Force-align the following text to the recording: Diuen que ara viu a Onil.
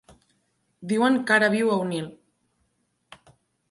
Diuen 0.93 1.19
que 1.29 1.37
ara 1.37 1.51
viu 1.59 1.71
a 1.77 1.79
Onil. 1.85 2.11